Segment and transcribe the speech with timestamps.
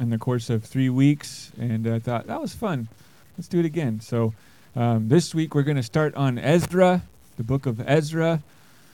[0.00, 2.88] in the course of three weeks, and I thought that was fun.
[3.36, 4.00] Let's do it again.
[4.00, 4.32] So
[4.76, 7.02] um, this week we're going to start on Ezra,
[7.36, 8.42] the book of Ezra.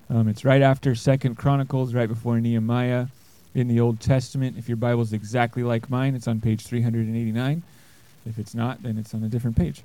[0.08, 3.06] Um, it's right after Second Chronicles, right before Nehemiah
[3.54, 4.58] in the Old Testament.
[4.58, 7.62] If your Bible's exactly like mine, it's on page 389.
[8.26, 9.82] If it's not, then it's on a different page.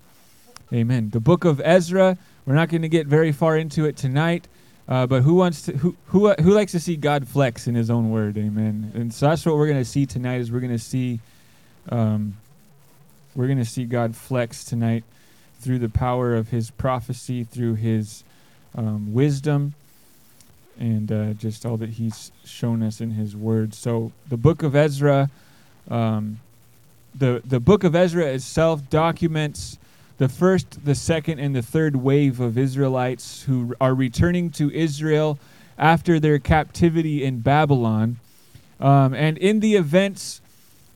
[0.74, 1.12] Amen.
[1.12, 2.18] The book of Ezra.
[2.46, 4.48] We're not going to get very far into it tonight.
[4.88, 7.74] Uh, but who wants to who who uh, who likes to see God flex in
[7.74, 8.38] His own Word?
[8.38, 8.92] Amen.
[8.94, 10.42] And so that's what we're to see tonight.
[10.42, 11.20] Is we're to see,
[11.90, 12.38] um,
[13.36, 15.04] we're to see God flex tonight
[15.60, 18.24] through the power of His prophecy, through His
[18.76, 19.74] um, wisdom,
[20.80, 23.74] and uh, just all that He's shown us in His Word.
[23.74, 25.32] So the Book of Ezra,
[25.90, 26.40] um,
[27.16, 29.80] the the Book of Ezra itself documents
[30.18, 35.38] the first, the second, and the third wave of Israelites who are returning to Israel
[35.78, 38.18] after their captivity in Babylon.
[38.80, 40.42] Um, and in the events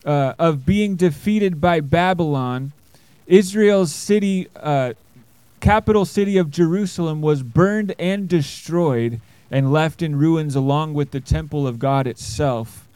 [0.05, 2.71] uh, of being defeated by Babylon,
[3.27, 4.93] Israel's city, uh,
[5.59, 9.19] capital city of Jerusalem, was burned and destroyed
[9.51, 12.87] and left in ruins along with the temple of God itself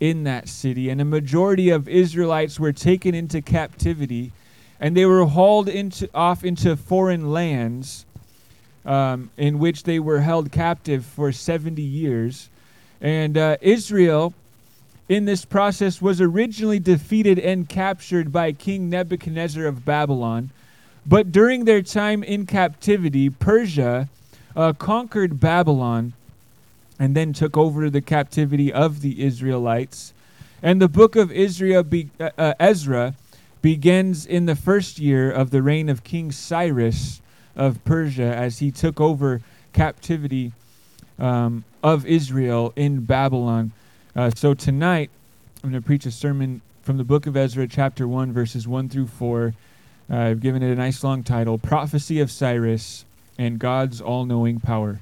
[0.00, 0.88] in that city.
[0.90, 4.32] And a majority of Israelites were taken into captivity
[4.80, 8.06] and they were hauled into, off into foreign lands
[8.84, 12.48] um, in which they were held captive for 70 years.
[13.00, 14.34] And uh, Israel,
[15.08, 20.50] in this process, was originally defeated and captured by King Nebuchadnezzar of Babylon.
[21.06, 24.08] But during their time in captivity, Persia
[24.56, 26.12] uh, conquered Babylon
[26.98, 30.12] and then took over the captivity of the Israelites.
[30.62, 33.14] And the book of Israel be, uh, uh Ezra
[33.62, 37.20] begins in the first year of the reign of King Cyrus
[37.56, 39.40] of Persia as he took over
[39.72, 40.52] captivity
[41.18, 43.72] um, of Israel in Babylon.
[44.14, 45.10] Uh, so tonight,
[45.62, 48.88] I'm going to preach a sermon from the book of Ezra, chapter 1, verses 1
[48.88, 49.54] through 4.
[50.10, 53.04] Uh, I've given it a nice long title Prophecy of Cyrus
[53.36, 55.00] and God's All Knowing Power.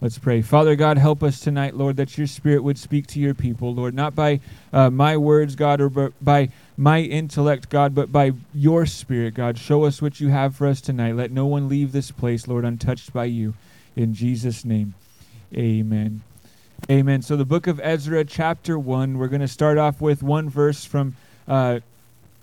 [0.00, 0.42] Let's pray.
[0.42, 3.94] Father God, help us tonight, Lord, that your Spirit would speak to your people, Lord,
[3.94, 4.40] not by
[4.72, 9.58] uh, my words, God, or by my intellect, God, but by your Spirit, God.
[9.58, 11.14] Show us what you have for us tonight.
[11.14, 13.54] Let no one leave this place, Lord, untouched by you.
[13.96, 14.94] In Jesus' name,
[15.54, 16.22] amen.
[16.90, 17.22] Amen.
[17.22, 20.84] So, the book of Ezra, chapter 1, we're going to start off with one verse
[20.84, 21.80] from uh,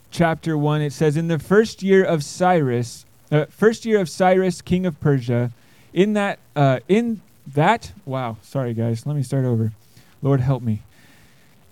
[0.09, 0.81] chapter 1.
[0.81, 4.99] It says, In the first year of Cyrus, uh, first year of Cyrus, king of
[4.99, 5.51] Persia,
[5.93, 9.73] in that, uh, in that, wow, sorry guys, let me start over.
[10.21, 10.83] Lord, help me.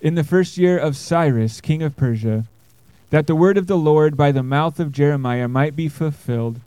[0.01, 2.45] In the first year of Cyrus, king of Persia,
[3.09, 6.61] that the word of the Lord by the mouth of Jeremiah might be fulfilled,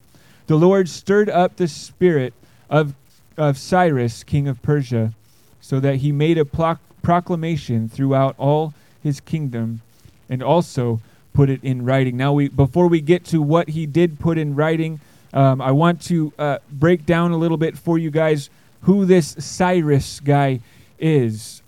[0.48, 2.34] the Lord stirred up the spirit
[2.69, 2.94] of,
[3.38, 5.15] of Cyrus, king of Persia,
[5.62, 9.81] so that he made a pro- proclamation throughout all his kingdom
[10.28, 11.00] and also
[11.32, 12.19] put it in writing.
[12.19, 15.00] Now, we, before we get to what he did put in writing,
[15.32, 18.50] um, I want to uh, break down a little bit for you guys
[18.82, 20.60] who this Cyrus guy
[20.98, 21.61] is.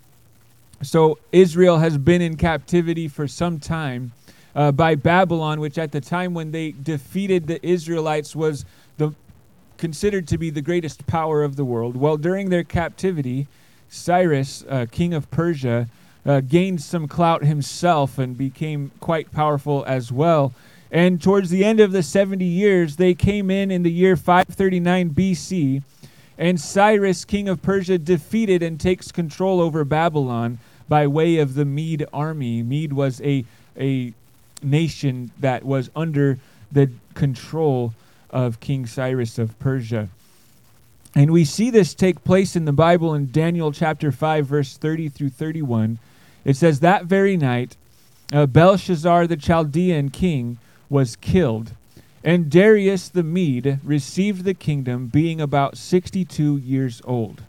[0.83, 4.12] So, Israel has been in captivity for some time
[4.55, 8.65] uh, by Babylon, which at the time when they defeated the Israelites was
[8.99, 9.15] the,
[9.79, 11.97] considered to be the greatest power of the world.
[11.97, 13.47] Well, during their captivity,
[13.89, 15.89] Cyrus, uh, king of Persia,
[16.27, 20.53] uh, gained some clout himself and became quite powerful as well.
[20.91, 25.11] And towards the end of the 70 years, they came in in the year 539
[25.11, 25.83] BC
[26.37, 30.59] and Cyrus, king of Persia, defeated and takes control over Babylon
[30.89, 32.62] by way of the Mede army.
[32.62, 33.45] Mede was a,
[33.78, 34.12] a
[34.62, 36.39] nation that was under
[36.73, 37.94] the control
[38.31, 40.09] of King Cyrus of Persia.
[41.15, 45.09] And we see this take place in the Bible in Daniel chapter 5, verse 30
[45.09, 45.99] through 31.
[46.44, 47.77] It says, That very night,
[48.33, 50.59] uh, Belshazzar the Chaldean king
[50.91, 51.73] was killed
[52.25, 57.43] and Darius the Mede received the kingdom, being about 62 years old.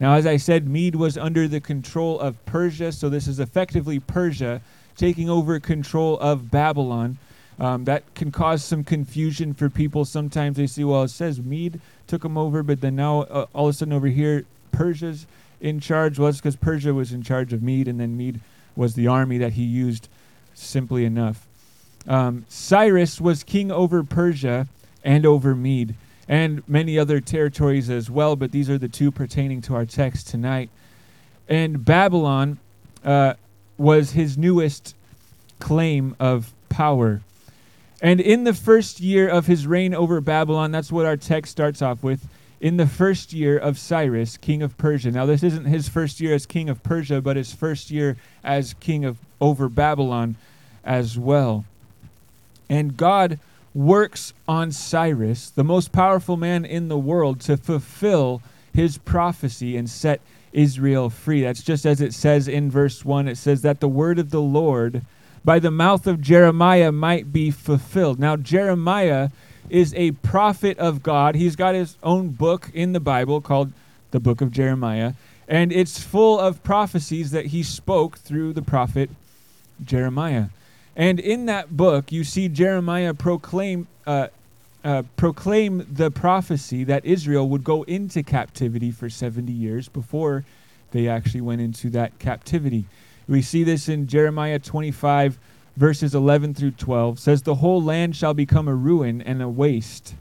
[0.00, 4.00] Now, as I said, Mede was under the control of Persia, so this is effectively
[4.00, 4.62] Persia
[4.96, 7.18] taking over control of Babylon.
[7.58, 10.06] Um, that can cause some confusion for people.
[10.06, 13.68] Sometimes they see, well, it says Mede took them over, but then now uh, all
[13.68, 15.26] of a sudden over here, Persia's
[15.60, 16.18] in charge.
[16.18, 18.40] Well, it's because Persia was in charge of Mede, and then Mede
[18.74, 20.08] was the army that he used
[20.54, 21.46] simply enough.
[22.06, 24.66] Um, Cyrus was king over Persia
[25.04, 25.94] and over Mede
[26.28, 30.28] and many other territories as well, but these are the two pertaining to our text
[30.28, 30.70] tonight.
[31.48, 32.58] And Babylon
[33.04, 33.34] uh,
[33.76, 34.94] was his newest
[35.58, 37.20] claim of power.
[38.00, 41.82] And in the first year of his reign over Babylon, that's what our text starts
[41.82, 42.26] off with.
[42.60, 45.10] In the first year of Cyrus, king of Persia.
[45.10, 48.74] Now, this isn't his first year as king of Persia, but his first year as
[48.74, 50.36] king of over Babylon
[50.84, 51.64] as well.
[52.72, 53.38] And God
[53.74, 58.40] works on Cyrus, the most powerful man in the world, to fulfill
[58.72, 60.22] his prophecy and set
[60.54, 61.42] Israel free.
[61.42, 63.28] That's just as it says in verse 1.
[63.28, 65.04] It says that the word of the Lord
[65.44, 68.18] by the mouth of Jeremiah might be fulfilled.
[68.18, 69.28] Now, Jeremiah
[69.68, 71.34] is a prophet of God.
[71.34, 73.70] He's got his own book in the Bible called
[74.12, 75.12] the Book of Jeremiah,
[75.46, 79.10] and it's full of prophecies that he spoke through the prophet
[79.84, 80.46] Jeremiah.
[80.96, 84.28] And in that book, you see Jeremiah proclaim uh,
[84.84, 90.44] uh, proclaim the prophecy that Israel would go into captivity for 70 years before
[90.90, 92.84] they actually went into that captivity.
[93.28, 95.38] We see this in Jeremiah 25,
[95.76, 97.20] verses 11 through 12.
[97.20, 100.14] says, The whole land shall become a ruin and a waste,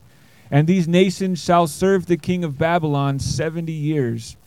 [0.52, 4.38] and these nations shall serve the king of Babylon 70 years.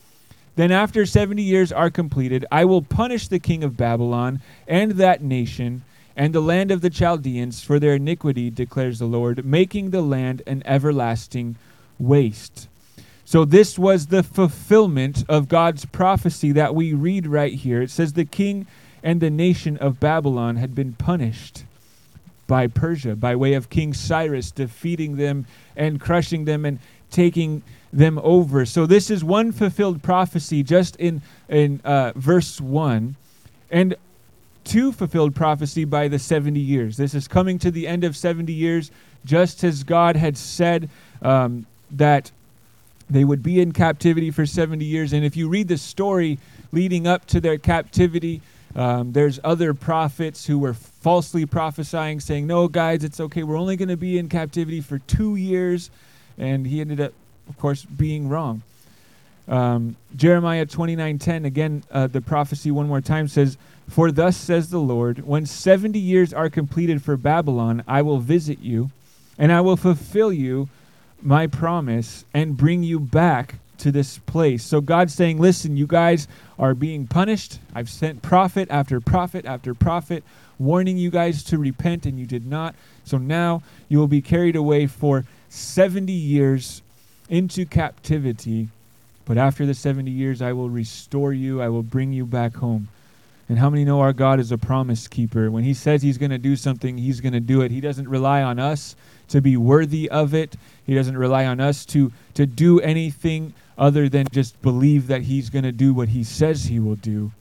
[0.56, 5.20] Then, after 70 years are completed, I will punish the king of Babylon and that
[5.20, 5.82] nation
[6.16, 10.42] and the land of the Chaldeans for their iniquity, declares the Lord, making the land
[10.46, 11.56] an everlasting
[11.98, 12.68] waste.
[13.24, 17.80] So, this was the fulfillment of God's prophecy that we read right here.
[17.80, 18.66] It says, The king
[19.02, 21.64] and the nation of Babylon had been punished
[22.46, 26.78] by Persia by way of King Cyrus defeating them and crushing them and
[27.10, 27.62] taking
[27.92, 28.66] them over.
[28.66, 33.16] So, this is one fulfilled prophecy just in, in uh, verse 1.
[33.70, 33.96] And
[34.64, 36.96] two fulfilled prophecy by the 70 years.
[36.96, 38.90] This is coming to the end of 70 years,
[39.24, 40.88] just as God had said
[41.22, 42.30] um, that
[43.08, 45.12] they would be in captivity for 70 years.
[45.12, 46.38] And if you read the story
[46.72, 48.40] leading up to their captivity,
[48.74, 53.42] um, there's other prophets who were falsely prophesying, saying, No, guys, it's okay.
[53.42, 55.90] We're only going to be in captivity for two years.
[56.38, 57.12] And he ended up,
[57.48, 58.62] of course, being wrong.
[59.46, 63.58] Um, Jeremiah 29:10 again uh, the prophecy one more time says
[63.88, 68.60] for thus says the Lord when 70 years are completed for Babylon I will visit
[68.60, 68.90] you
[69.38, 70.68] and I will fulfill you
[71.20, 74.62] my promise and bring you back to this place.
[74.62, 77.58] So God's saying, listen, you guys are being punished.
[77.74, 80.22] I've sent prophet after prophet after prophet
[80.58, 82.74] warning you guys to repent and you did not.
[83.04, 86.82] So now you will be carried away for 70 years
[87.28, 88.68] into captivity
[89.24, 91.62] but after the 70 years, I will restore you.
[91.62, 92.88] I will bring you back home.
[93.48, 95.50] And how many know our God is a promise keeper?
[95.50, 97.70] When He says He's going to do something, He's going to do it.
[97.70, 98.96] He doesn't rely on us
[99.28, 100.56] to be worthy of it,
[100.86, 105.50] He doesn't rely on us to, to do anything other than just believe that He's
[105.50, 107.32] going to do what He says He will do.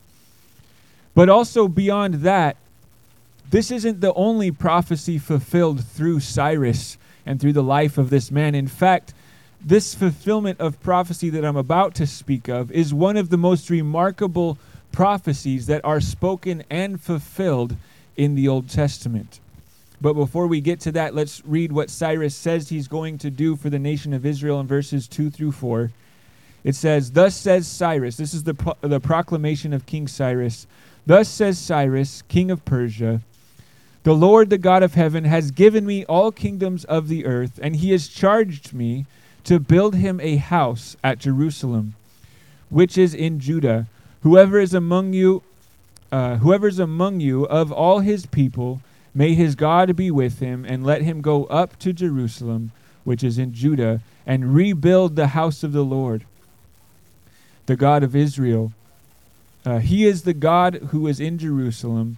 [1.15, 2.57] But also beyond that,
[3.49, 8.55] this isn't the only prophecy fulfilled through Cyrus and through the life of this man.
[8.55, 9.13] In fact,
[9.63, 13.69] this fulfillment of prophecy that I'm about to speak of is one of the most
[13.69, 14.57] remarkable
[14.91, 17.75] prophecies that are spoken and fulfilled
[18.17, 19.39] in the Old Testament.
[20.01, 23.55] But before we get to that, let's read what Cyrus says he's going to do
[23.55, 25.91] for the nation of Israel in verses 2 through 4.
[26.65, 30.67] It says, Thus says Cyrus, this is the, pro- the proclamation of King Cyrus.
[31.05, 33.21] Thus says Cyrus, king of Persia,
[34.03, 37.77] The Lord, the God of heaven, has given me all kingdoms of the earth, and
[37.77, 39.05] he has charged me
[39.43, 41.95] to build him a house at Jerusalem,
[42.69, 43.87] which is in Judah.
[44.21, 45.43] Whoever is among you,
[46.11, 48.81] uh, whoever is among you of all his people,
[49.13, 52.71] may his God be with him, and let him go up to Jerusalem,
[53.03, 56.25] which is in Judah, and rebuild the house of the Lord,
[57.65, 58.71] the God of Israel.
[59.65, 62.17] Uh, he is the God who is in Jerusalem,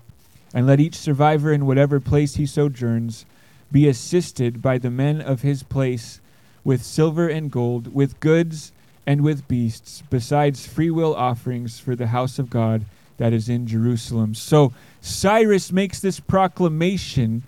[0.53, 3.25] and let each survivor in whatever place he sojourns
[3.71, 6.21] be assisted by the men of his place
[6.65, 8.73] with silver and gold, with goods
[9.07, 12.83] and with beasts, besides freewill offerings for the house of God
[13.17, 14.33] that is in Jerusalem.
[14.33, 17.43] So Cyrus makes this proclamation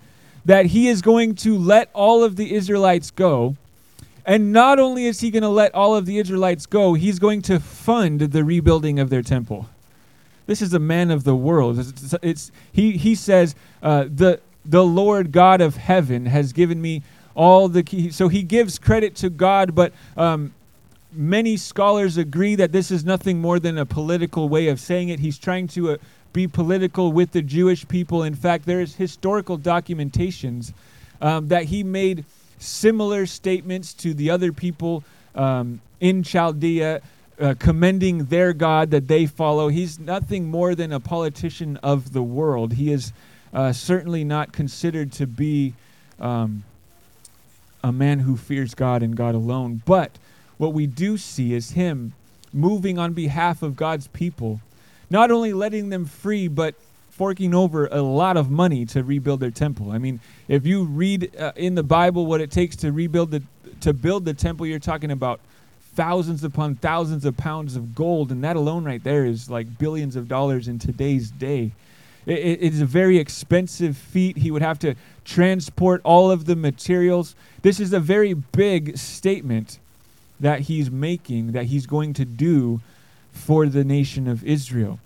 [0.46, 3.58] that he is going to let all of the Israelites go.
[4.26, 7.42] And not only is he going to let all of the Israelites go, he's going
[7.44, 9.68] to fund the rebuilding of their temple.
[10.46, 11.80] This is a man of the world.
[11.80, 17.04] It's, it's he, he says, uh, the, the Lord God of heaven has given me
[17.38, 18.10] all the key.
[18.10, 20.54] So he gives credit to God, but um,
[21.14, 25.20] many scholars agree that this is nothing more than a political way of saying it.
[25.20, 25.98] He's trying to uh,
[26.34, 28.24] be political with the Jewish people.
[28.24, 30.74] In fact, there is historical documentations
[31.22, 32.26] um, that he made
[32.58, 35.04] similar statements to the other people
[35.36, 37.02] um, in Chaldea.
[37.40, 39.68] Uh, commending their God that they follow.
[39.68, 42.74] He's nothing more than a politician of the world.
[42.74, 43.14] He is
[43.54, 45.76] uh, certainly not considered to be
[46.20, 46.64] um,
[47.84, 49.82] a man who fears God and God alone.
[49.86, 50.18] But
[50.58, 52.14] what we do see is him
[52.54, 54.62] moving on behalf of God's people,
[55.10, 56.76] not only letting them free, but
[57.10, 59.92] forking over a lot of money to rebuild their temple.
[59.92, 63.42] I mean, if you read uh, in the Bible what it takes to rebuild the
[63.82, 65.40] to build the temple, you're talking about
[65.96, 70.16] thousands upon thousands of pounds of gold, and that alone right there is like billions
[70.16, 71.72] of dollars in today's day.
[72.28, 74.38] It, it is a very expensive feat.
[74.38, 77.36] He would have to transport all of the materials.
[77.64, 79.80] This is a very big statement
[80.40, 82.82] that he's making, that he's going to do
[83.32, 85.00] for the nation of Israel.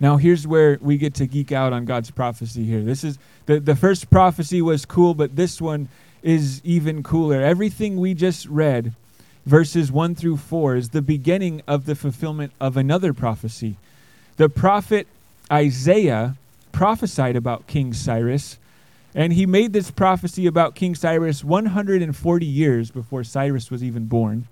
[0.00, 2.82] Now, here's where we get to geek out on God's prophecy here.
[2.82, 5.88] This is the, the first prophecy was cool, but this one
[6.22, 7.40] is even cooler.
[7.40, 8.94] Everything we just read,
[9.46, 13.76] verses 1 through 4, is the beginning of the fulfillment of another prophecy.
[14.36, 15.06] The prophet
[15.52, 16.36] Isaiah
[16.72, 18.58] prophesied about King Cyrus,
[19.14, 24.46] and he made this prophecy about King Cyrus 140 years before Cyrus was even born.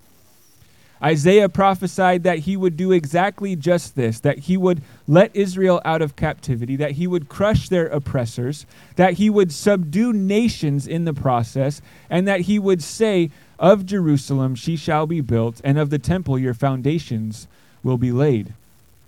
[1.03, 6.01] Isaiah prophesied that he would do exactly just this that he would let Israel out
[6.01, 11.13] of captivity, that he would crush their oppressors, that he would subdue nations in the
[11.15, 15.99] process, and that he would say, Of Jerusalem she shall be built, and of the
[15.99, 17.49] temple your foundations
[17.83, 18.55] will be laid.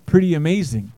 [0.05, 0.91] Pretty amazing.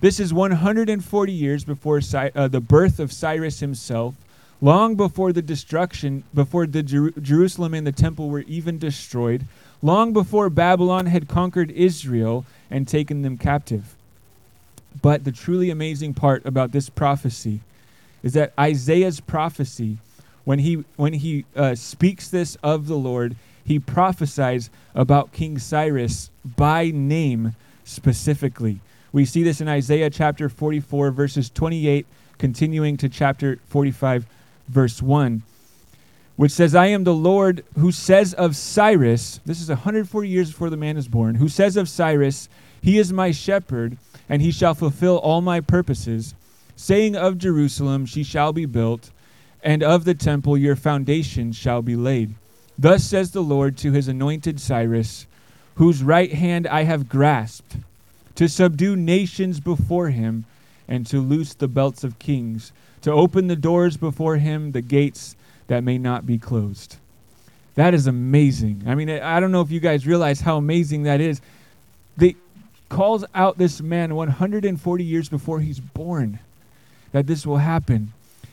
[0.00, 4.14] This is 140 years before uh, the birth of Cyrus himself,
[4.60, 9.44] long before the destruction, before the Jer- Jerusalem and the temple were even destroyed
[9.82, 13.96] long before Babylon had conquered Israel and taken them captive.
[15.02, 17.58] But the truly amazing part about this prophecy
[18.22, 19.98] is that Isaiah's prophecy,
[20.44, 26.30] when he, when he uh, speaks this of the Lord, he prophesies about King Cyrus
[26.44, 28.78] by name specifically.
[29.12, 32.06] We see this in Isaiah chapter 44, verses 28,
[32.38, 34.26] continuing to chapter 45,
[34.68, 35.42] verse 1
[36.38, 40.70] which says, I am the Lord who says of Cyrus, this is 140 years before
[40.70, 42.48] the man is born, who says of Cyrus,
[42.80, 43.98] He is my shepherd,
[44.28, 46.36] and he shall fulfill all my purposes,
[46.76, 49.10] saying of Jerusalem, She shall be built,
[49.64, 52.36] and of the temple your foundation shall be laid.
[52.78, 55.26] Thus says the Lord to his anointed Cyrus,
[55.74, 57.78] whose right hand I have grasped,
[58.38, 60.44] to subdue nations before him,
[60.86, 65.34] and to loose the belts of kings, to open the doors before him, the gates
[65.66, 66.98] that may not be closed.
[67.74, 68.84] That is amazing.
[68.86, 71.40] I mean, I don't know if you guys realize how amazing that is.
[72.16, 72.36] They
[72.88, 76.38] calls out this man 140 years before he's born
[77.10, 78.12] that this will happen.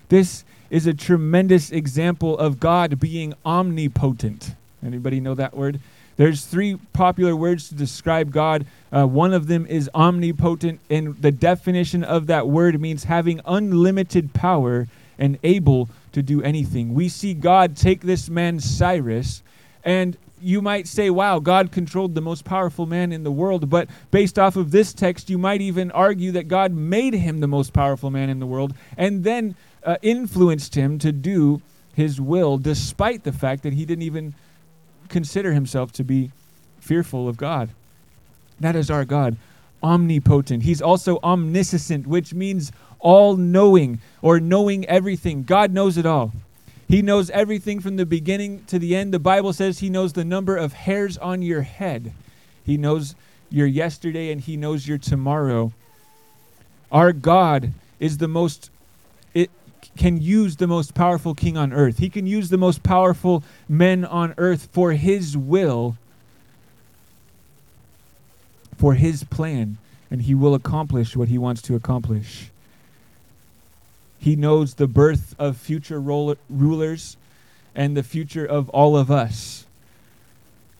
[0.10, 4.56] This is a tremendous example of God being omnipotent.
[4.84, 5.80] Anybody know that word?
[6.18, 8.66] There's three popular words to describe God.
[8.92, 14.34] Uh, one of them is omnipotent, and the definition of that word means having unlimited
[14.34, 14.88] power
[15.20, 16.94] and able to do anything.
[16.94, 19.44] We see God take this man, Cyrus,
[19.84, 23.70] and you might say, wow, God controlled the most powerful man in the world.
[23.70, 27.48] But based off of this text, you might even argue that God made him the
[27.48, 31.62] most powerful man in the world and then uh, influenced him to do
[31.96, 34.36] his will, despite the fact that he didn't even
[35.10, 36.32] consider himself to be
[36.80, 37.70] fearful of God.
[38.60, 39.38] That is our God,
[39.84, 40.64] omnipotent.
[40.64, 45.44] He's also omniscient, which means all knowing or knowing everything.
[45.44, 46.32] God knows it all.
[46.88, 49.14] He knows everything from the beginning to the end.
[49.14, 52.14] The Bible says He knows the number of hairs on your head.
[52.64, 53.16] He knows
[53.50, 55.72] your yesterday and He knows your tomorrow.
[56.92, 58.70] Our God is the most,
[59.98, 62.00] can use the most powerful king on earth.
[62.00, 65.98] He can use the most powerful men on earth for His will,
[68.78, 69.78] for His plan,
[70.12, 72.52] and He will accomplish what He wants to accomplish.
[74.20, 77.18] He knows the birth of future rulers
[77.76, 79.66] and the future of all of us.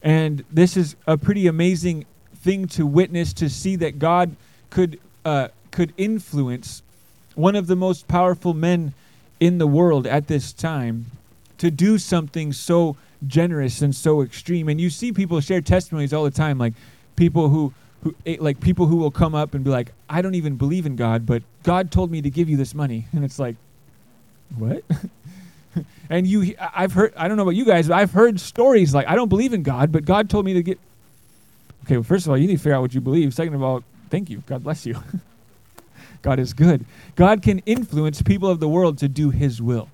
[0.02, 4.36] And this is a pretty amazing thing to witness to see that God
[4.70, 6.82] could uh, could influence
[7.36, 8.92] one of the most powerful men
[9.38, 11.06] in the world at this time
[11.58, 14.68] to do something so generous and so extreme.
[14.68, 16.74] And you see people share testimonies all the time, like
[17.14, 20.34] people who who eh, like people who will come up and be like, I don't
[20.34, 23.38] even believe in God, but God told me to give you this money, and it's
[23.38, 23.56] like,
[24.56, 24.84] what?
[26.10, 29.06] and you, I've heard, I don't know about you guys, but I've heard stories like,
[29.06, 30.78] I don't believe in God, but God told me to get.
[31.84, 33.32] Okay, well, first of all, you need to figure out what you believe.
[33.32, 34.42] Second of all, thank you.
[34.46, 35.00] God bless you.
[36.22, 36.84] God is good.
[37.14, 39.88] God can influence people of the world to do His will.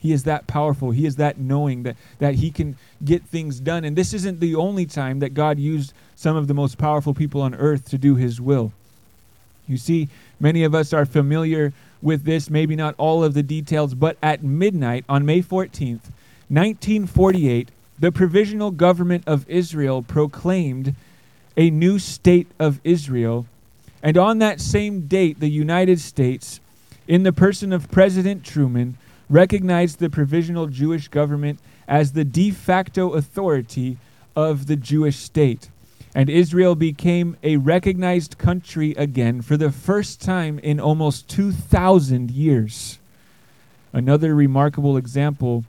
[0.00, 0.92] He is that powerful.
[0.92, 3.84] He is that knowing that, that he can get things done.
[3.84, 7.40] And this isn't the only time that God used some of the most powerful people
[7.40, 8.72] on earth to do his will.
[9.66, 10.08] You see,
[10.40, 14.42] many of us are familiar with this, maybe not all of the details, but at
[14.42, 16.10] midnight on May 14th,
[16.48, 20.94] 1948, the provisional government of Israel proclaimed
[21.56, 23.46] a new state of Israel
[24.02, 26.60] And on that same date, the United States,
[27.06, 28.96] in the person of President Truman,
[29.28, 33.98] recognized the provisional Jewish government as the de facto authority
[34.36, 35.68] of the Jewish state.
[36.14, 42.98] And Israel became a recognized country again for the first time in almost 2,000 years.
[43.92, 45.64] Another remarkable example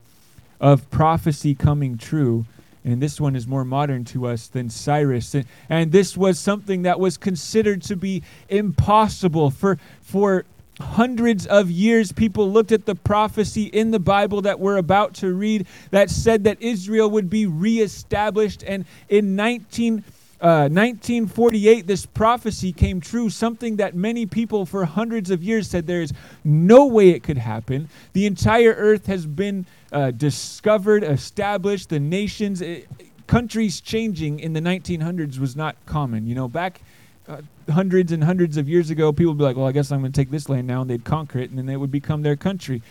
[0.62, 2.45] of prophecy coming true.
[2.89, 5.36] And this one is more modern to us than Cyrus.
[5.36, 10.46] And, and this was something that was considered to be impossible for, for
[10.79, 15.34] hundreds of years, people looked at the prophecy in the Bible that we're about to
[15.34, 18.63] read that said that Israel would be reestablished.
[18.63, 20.03] And in 19,
[20.41, 25.86] uh, 1948, this prophecy came true, something that many people for hundreds of years said
[25.86, 26.13] there is
[26.46, 27.89] no way it could happen.
[28.13, 34.53] The entire earth has been uh, discovered, established, the nations, it, eh, countries changing in
[34.53, 36.25] the 1900s was not common.
[36.25, 36.81] You know, back
[37.27, 40.00] uh, hundreds and hundreds of years ago, people would be like, well, I guess I'm
[40.00, 42.22] going to take this land now, and they'd conquer it, and then it would become
[42.22, 42.81] their country.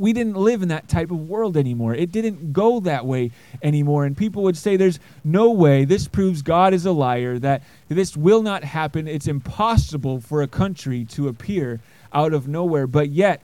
[0.00, 1.94] We didn't live in that type of world anymore.
[1.94, 4.06] It didn't go that way anymore.
[4.06, 5.84] And people would say, there's no way.
[5.84, 9.06] This proves God is a liar, that this will not happen.
[9.06, 11.80] It's impossible for a country to appear
[12.14, 12.86] out of nowhere.
[12.86, 13.42] But yet,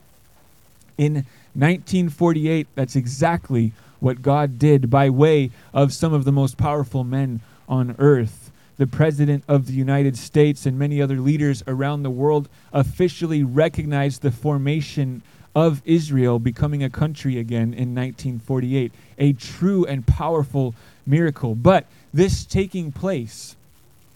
[0.97, 7.05] in 1948, that's exactly what God did by way of some of the most powerful
[7.05, 8.47] men on earth
[8.79, 14.23] the President of the United States and many other leaders around the world officially recognized
[14.23, 15.23] the formation
[15.57, 18.93] of Israel becoming a country again in 1948.
[19.17, 20.75] A true and powerful
[21.07, 21.55] miracle.
[21.55, 23.57] But this taking place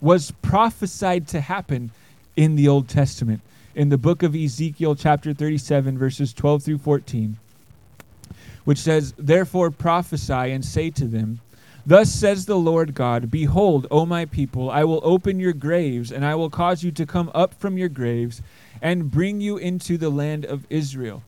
[0.03, 1.93] was prophesied to happen
[2.37, 3.41] in the Old Testament.
[3.75, 7.39] In the book of Ezekiel, chapter 37, verses 12 through 14,
[8.65, 11.41] which says, Therefore prophesy and say to them,
[11.87, 16.23] Thus says the Lord God Behold, O my people, I will open your graves, and
[16.23, 18.43] I will cause you to come up from your graves,
[18.83, 21.23] and bring you into the land of Israel.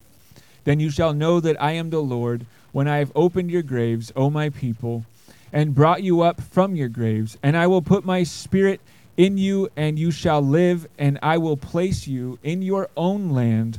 [0.65, 4.13] Then you shall know that I am the Lord, when I have opened your graves,
[4.17, 5.05] O my people,
[5.53, 7.37] and brought you up from your graves.
[7.43, 8.81] And I will put my spirit
[9.17, 13.79] in you, and you shall live, and I will place you in your own land,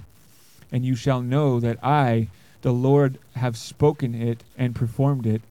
[0.71, 2.27] and you shall know that I,
[2.61, 5.41] the Lord, have spoken it and performed it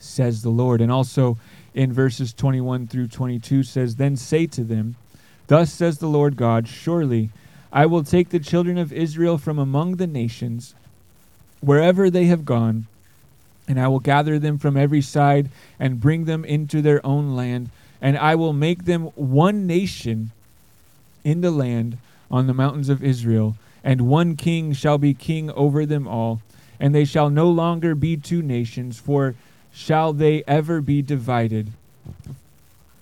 [0.00, 0.80] says the Lord.
[0.80, 1.38] And also
[1.74, 4.96] in verses 21 through 22 says, Then say to them,
[5.46, 7.30] Thus says the Lord God, Surely
[7.72, 10.74] I will take the children of Israel from among the nations,
[11.60, 12.86] wherever they have gone,
[13.66, 17.70] and I will gather them from every side and bring them into their own land,
[18.00, 20.30] and I will make them one nation
[21.24, 21.98] in the land
[22.30, 26.40] on the mountains of Israel, and one king shall be king over them all.
[26.80, 29.34] And they shall no longer be two nations, for
[29.72, 31.72] shall they ever be divided.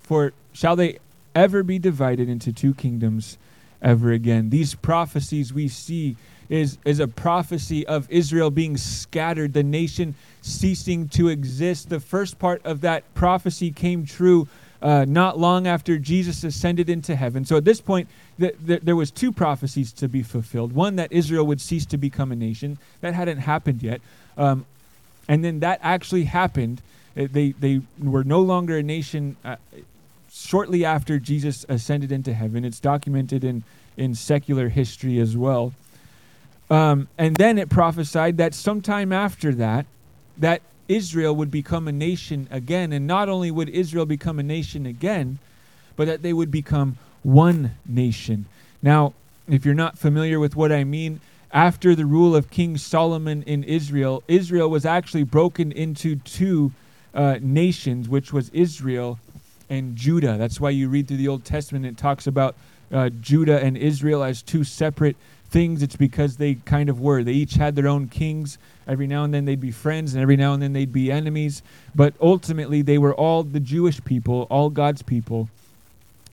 [0.02, 0.98] For shall they
[1.34, 3.36] ever be divided into two kingdoms
[3.82, 4.50] ever again?
[4.50, 6.16] These prophecies we see
[6.48, 11.88] is, is a prophecy of Israel being scattered, the nation ceasing to exist.
[11.88, 14.48] The first part of that prophecy came true
[14.82, 17.44] uh, not long after Jesus ascended into heaven.
[17.44, 18.08] So at this point,
[18.38, 20.72] th- th- there was two prophecies to be fulfilled.
[20.72, 22.78] One that Israel would cease to become a nation.
[23.00, 24.00] That hadn't happened yet.
[24.36, 24.66] Um,
[25.28, 26.82] and then that actually happened.
[27.14, 29.56] They, they were no longer a nation uh,
[30.36, 32.64] shortly after Jesus ascended into heaven.
[32.64, 33.64] It's documented in,
[33.96, 35.72] in secular history as well.
[36.68, 39.86] Um, and then it prophesied that sometime after that,
[40.38, 42.92] that Israel would become a nation again.
[42.92, 45.38] And not only would Israel become a nation again,
[45.96, 48.46] but that they would become one nation.
[48.82, 49.14] Now,
[49.48, 51.20] if you're not familiar with what I mean,
[51.52, 56.72] after the rule of King Solomon in Israel, Israel was actually broken into two
[57.14, 59.18] uh, nations, which was Israel
[59.68, 60.36] and Judah.
[60.36, 62.54] That's why you read through the Old Testament, and it talks about
[62.92, 65.16] uh, Judah and Israel as two separate
[65.50, 65.82] things.
[65.82, 67.22] It's because they kind of were.
[67.22, 68.58] They each had their own kings.
[68.86, 71.62] Every now and then they'd be friends, and every now and then they'd be enemies.
[71.94, 75.48] But ultimately, they were all the Jewish people, all God's people.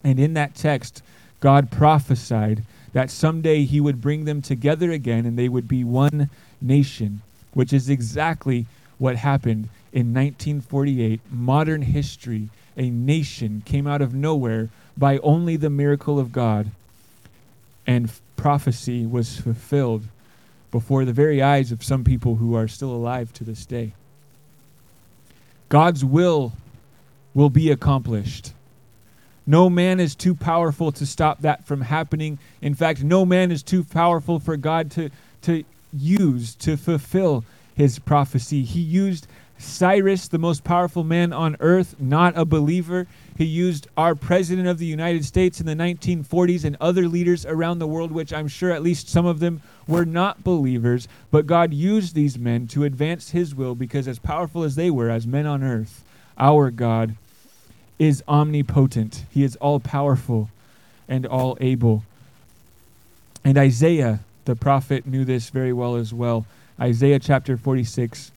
[0.04, 1.02] And in that text,
[1.40, 6.30] God prophesied that someday he would bring them together again and they would be one
[6.62, 7.22] nation,
[7.54, 8.66] which is exactly
[8.98, 11.20] what happened in 1948.
[11.32, 16.72] Modern history, a nation came out of nowhere by only the miracle of God,
[17.86, 20.04] and prophecy was fulfilled
[20.72, 23.94] before the very eyes of some people who are still alive to this day.
[25.70, 26.54] God's will
[27.34, 28.54] will be accomplished.
[29.46, 32.40] No man is too powerful to stop that from happening.
[32.62, 35.10] In fact, no man is too powerful for God to,
[35.44, 37.44] to use to fulfill
[37.76, 38.64] his prophecy.
[38.64, 39.28] He used
[39.64, 43.08] Cyrus, the most powerful man on earth, not a believer.
[43.38, 47.80] He used our president of the United States in the 1940s and other leaders around
[47.80, 51.08] the world, which I'm sure at least some of them were not believers.
[51.32, 55.10] But God used these men to advance his will because, as powerful as they were
[55.10, 56.04] as men on earth,
[56.38, 57.16] our God
[57.98, 59.26] is omnipotent.
[59.32, 60.50] He is all powerful
[61.08, 62.04] and all able.
[63.44, 66.46] And Isaiah, the prophet, knew this very well as well.
[66.80, 68.32] Isaiah chapter 46,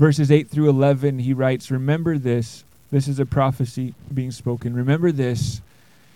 [0.00, 2.64] verses 8 through 11, he writes, Remember this.
[2.90, 4.74] This is a prophecy being spoken.
[4.74, 5.60] Remember this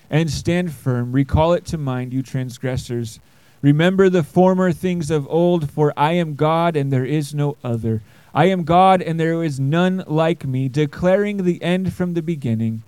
[0.08, 1.12] and stand firm.
[1.12, 3.20] Recall it to mind, you transgressors.
[3.60, 8.00] Remember the former things of old, for I am God and there is no other.
[8.32, 12.82] I am God and there is none like me, declaring the end from the beginning,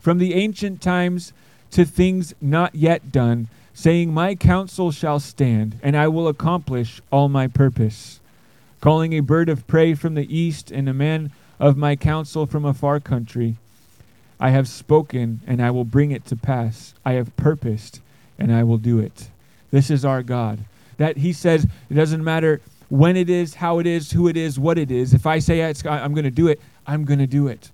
[0.00, 1.32] from the ancient times
[1.70, 7.28] to things not yet done, saying, My counsel shall stand, and I will accomplish all
[7.28, 8.18] my purpose.
[8.80, 12.64] Calling a bird of prey from the east and a man of my counsel from
[12.64, 13.56] a far country.
[14.38, 16.94] I have spoken, and I will bring it to pass.
[17.04, 18.00] I have purposed,
[18.38, 19.28] and I will do it.
[19.70, 20.60] This is our God.
[20.96, 24.58] That He says, it doesn't matter when it is, how it is, who it is,
[24.58, 25.12] what it is.
[25.12, 27.70] If I say I'm going to do it, I'm going to do it.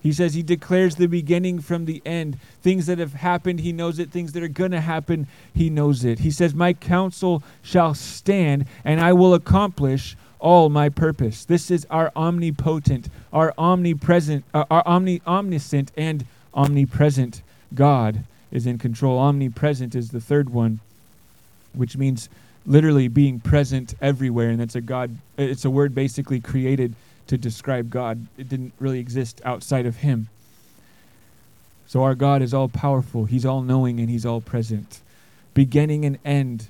[0.00, 2.38] He says he declares the beginning from the end.
[2.62, 4.10] Things that have happened, he knows it.
[4.10, 6.20] Things that are going to happen, he knows it.
[6.20, 11.44] He says, My counsel shall stand, and I will accomplish all my purpose.
[11.44, 17.42] This is our omnipotent, our omnipresent, uh, our omni omniscient and omnipresent
[17.74, 19.18] God is in control.
[19.18, 20.80] Omnipresent is the third one,
[21.72, 22.28] which means
[22.66, 25.16] literally being present everywhere, and it's a God.
[25.36, 26.94] It's a word basically created
[27.28, 28.26] to describe God.
[28.36, 30.28] It didn't really exist outside of Him.
[31.86, 33.24] So our God is all powerful.
[33.24, 35.00] He's all knowing and He's all present,
[35.54, 36.68] beginning and end,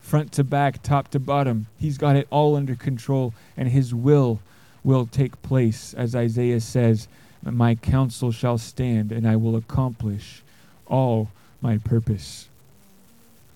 [0.00, 1.66] front to back, top to bottom.
[1.78, 4.40] He's got it all under control, and His will
[4.84, 7.08] will take place, as Isaiah says.
[7.42, 10.42] My counsel shall stand, and I will accomplish
[10.86, 12.48] all my purpose.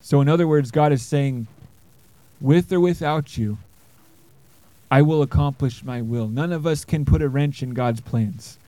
[0.01, 1.47] So, in other words, God is saying,
[2.41, 3.59] with or without you,
[4.91, 6.29] I will accomplish my will.
[6.29, 8.59] None of us can put a wrench in God's plans.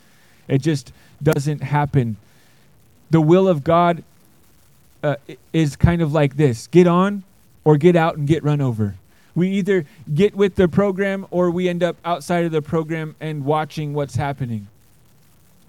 [0.49, 2.17] It just doesn't happen.
[3.11, 4.03] The will of God
[5.03, 5.17] uh,
[5.53, 7.23] is kind of like this get on
[7.65, 8.95] or get out and get run over.
[9.35, 13.45] We either get with the program or we end up outside of the program and
[13.45, 14.67] watching what's happening.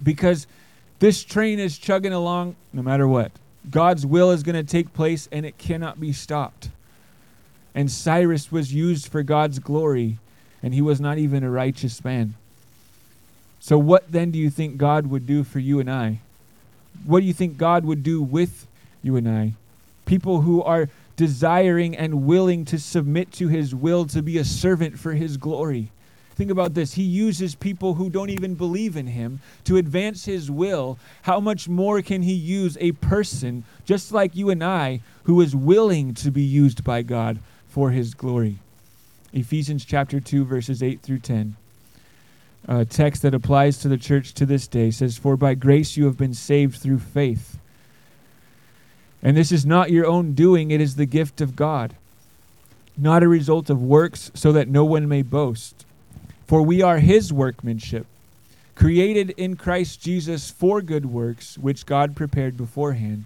[0.02, 0.46] Because
[0.98, 3.30] this train is chugging along no matter what.
[3.70, 6.70] God's will is going to take place and it cannot be stopped
[7.74, 10.18] and Cyrus was used for God's glory,
[10.62, 12.34] and he was not even a righteous man.
[13.60, 16.20] So, what then do you think God would do for you and I?
[17.04, 18.66] What do you think God would do with
[19.02, 19.52] you and I?
[20.06, 24.98] People who are desiring and willing to submit to his will to be a servant
[24.98, 25.90] for his glory.
[26.34, 26.94] Think about this.
[26.94, 30.98] He uses people who don't even believe in him to advance his will.
[31.22, 35.54] How much more can he use a person just like you and I who is
[35.54, 38.58] willing to be used by God for his glory.
[39.32, 41.56] Ephesians chapter 2, verses 8 through 10.
[42.68, 46.04] A text that applies to the church to this day says, For by grace you
[46.06, 47.58] have been saved through faith.
[49.22, 51.94] And this is not your own doing, it is the gift of God,
[52.96, 55.84] not a result of works, so that no one may boast.
[56.46, 58.06] For we are his workmanship,
[58.74, 63.24] created in Christ Jesus for good works, which God prepared beforehand,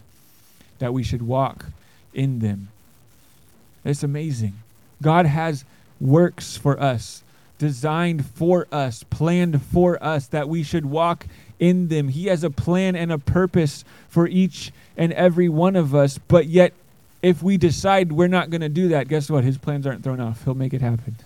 [0.79, 1.67] that we should walk
[2.13, 2.69] in them.
[3.85, 4.55] It's amazing.
[5.01, 5.65] God has
[6.05, 7.25] works for us,
[7.59, 11.27] designed for us, planned for us, that we should walk
[11.59, 12.09] in them.
[12.09, 16.47] He has a plan and a purpose for each and every one of us, but
[16.47, 16.73] yet,
[17.23, 19.45] if we decide we're not going to do that, guess what?
[19.45, 20.45] His plans aren't thrown off.
[20.45, 21.17] He'll make it happen.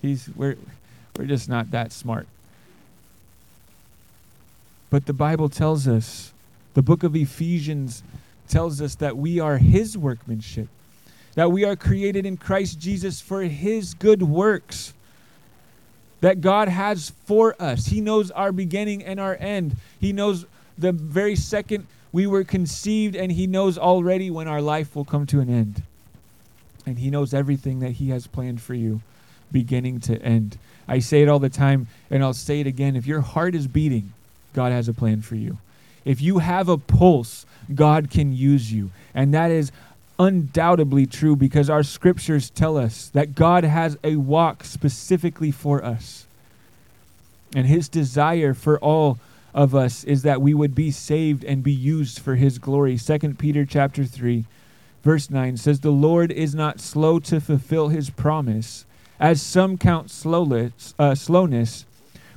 [0.00, 0.56] He's we're
[1.18, 2.28] we're just not that smart.
[4.90, 6.32] But the Bible tells us,
[6.74, 8.04] the book of Ephesians
[8.46, 10.68] tells us that we are his workmanship
[11.34, 14.94] that we are created in Christ Jesus for his good works
[16.20, 17.86] that God has for us.
[17.86, 19.76] He knows our beginning and our end.
[20.00, 20.46] He knows
[20.78, 25.26] the very second we were conceived, and He knows already when our life will come
[25.26, 25.82] to an end.
[26.86, 29.02] And He knows everything that He has planned for you,
[29.50, 30.56] beginning to end.
[30.86, 32.94] I say it all the time, and I'll say it again.
[32.94, 34.12] If your heart is beating,
[34.52, 35.58] God has a plan for you.
[36.04, 38.92] If you have a pulse, God can use you.
[39.12, 39.72] And that is
[40.18, 46.26] undoubtedly true because our scriptures tell us that God has a walk specifically for us.
[47.54, 49.18] And his desire for all
[49.52, 52.98] of us is that we would be saved and be used for his glory.
[52.98, 54.44] 2 Peter chapter 3
[55.04, 58.86] verse 9 says the Lord is not slow to fulfill his promise
[59.20, 61.84] as some count slowness, uh, slowness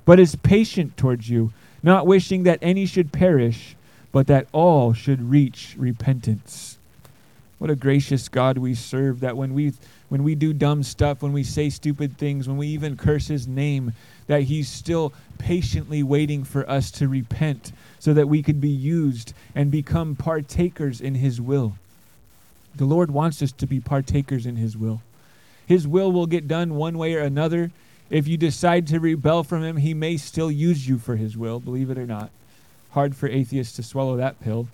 [0.06, 3.76] but is patient towards you, not wishing that any should perish,
[4.12, 6.77] but that all should reach repentance.
[7.58, 9.74] What a gracious God we serve that when we
[10.10, 13.48] when we do dumb stuff, when we say stupid things, when we even curse his
[13.48, 13.94] name,
[14.28, 19.34] that he's still patiently waiting for us to repent so that we could be used
[19.56, 21.74] and become partakers in his will.
[22.76, 25.02] The Lord wants us to be partakers in his will.
[25.66, 27.72] His will will get done one way or another.
[28.10, 31.60] If you decide to rebel from him, he may still use you for his will,
[31.60, 32.30] believe it or not.
[32.92, 34.68] Hard for atheists to swallow that pill.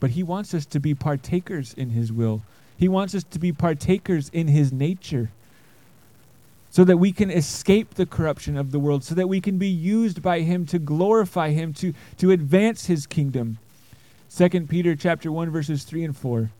[0.00, 2.42] But he wants us to be partakers in his will.
[2.76, 5.30] He wants us to be partakers in his nature
[6.70, 9.68] so that we can escape the corruption of the world, so that we can be
[9.68, 13.58] used by him to glorify him, to, to advance his kingdom.
[14.36, 16.50] 2 Peter chapter 1 verses 3 and 4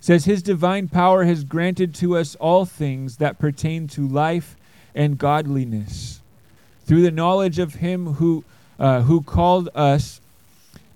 [0.00, 4.56] says his divine power has granted to us all things that pertain to life
[4.94, 6.20] and godliness
[6.84, 8.44] through the knowledge of him who
[8.78, 10.20] uh, who called us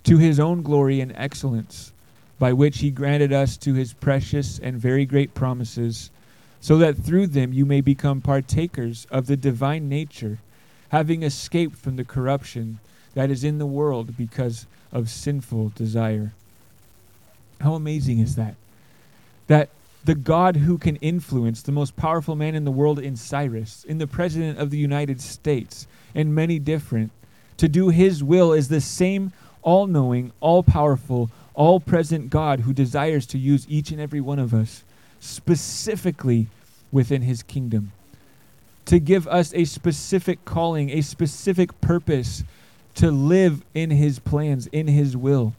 [0.07, 1.93] to his own glory and excellence
[2.39, 6.11] by which he granted us to his precious and very great promises
[6.61, 10.39] so that through them you may become partakers of the divine nature
[10.91, 12.79] having escaped from the corruption
[13.15, 16.33] that is in the world because of sinful desire.
[17.61, 18.55] How amazing is that?
[19.49, 19.71] That
[20.05, 23.99] the God who can influence the most powerful man in the world in Cyrus, in
[23.99, 27.11] the President of the United States, and many different,
[27.57, 29.33] to do his will is the same
[29.67, 34.39] all knowing, all powerful, all present God who desires to use each and every one
[34.39, 34.85] of us
[35.19, 36.47] specifically
[36.93, 37.91] within his kingdom.
[38.87, 42.45] To give us a specific calling, a specific purpose
[42.95, 45.53] to live in his plans, in his will.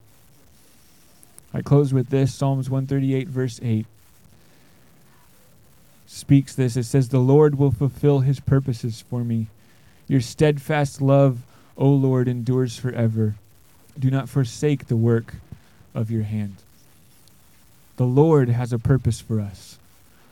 [1.54, 3.86] I close with this Psalms 138, verse 8
[6.06, 6.78] speaks this.
[6.78, 9.48] It says, The Lord will fulfill his purposes for me.
[10.08, 11.40] Your steadfast love,
[11.78, 13.36] O Lord, endures forever.
[14.00, 15.36] Do not forsake the work
[15.94, 16.56] of your hand.
[17.98, 19.80] The Lord has a purpose for us.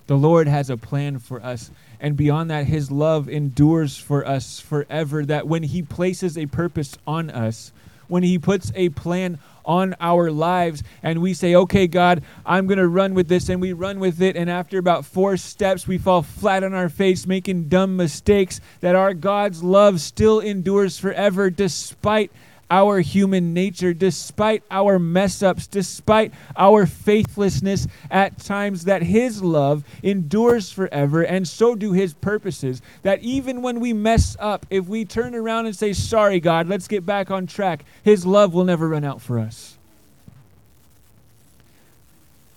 [0.07, 1.71] The Lord has a plan for us.
[1.99, 5.25] And beyond that, His love endures for us forever.
[5.25, 7.71] That when He places a purpose on us,
[8.07, 12.77] when He puts a plan on our lives and we say, okay, God, I'm going
[12.77, 15.97] to run with this, and we run with it, and after about four steps, we
[15.97, 21.49] fall flat on our face, making dumb mistakes, that our God's love still endures forever
[21.49, 22.31] despite
[22.69, 29.83] our human nature, despite our mess ups, despite our faithlessness at times, that His love
[30.01, 32.81] endures forever, and so do His purposes.
[33.03, 36.87] That even when we mess up, if we turn around and say, Sorry, God, let's
[36.87, 39.77] get back on track, His love will never run out for us.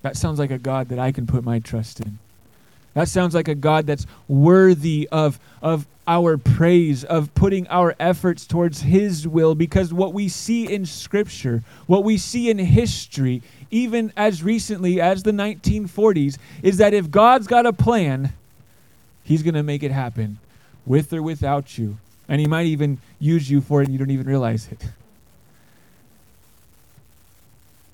[0.02, 2.18] That sounds like a God that I can put my trust in.
[2.94, 8.46] That sounds like a God that's worthy of, of our praise, of putting our efforts
[8.46, 14.12] towards His will, because what we see in Scripture, what we see in history, even
[14.16, 18.32] as recently as the 1940s, is that if God's got a plan,
[19.22, 20.38] He's going to make it happen,
[20.86, 21.98] with or without you.
[22.26, 24.82] And He might even use you for it and you don't even realize it.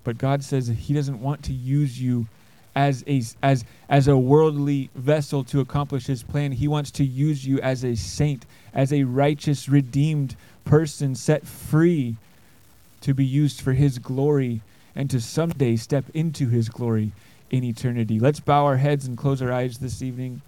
[0.05, 2.27] But God says He doesn't want to use you
[2.75, 6.53] as a as as a worldly vessel to accomplish his plan.
[6.53, 12.17] He wants to use you as a saint as a righteous redeemed person set free
[13.01, 14.61] to be used for his glory
[14.97, 17.13] and to someday step into his glory
[17.51, 18.19] in eternity.
[18.19, 20.41] Let's bow our heads and close our eyes this evening